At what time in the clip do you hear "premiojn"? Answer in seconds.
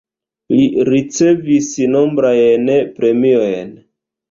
2.99-3.73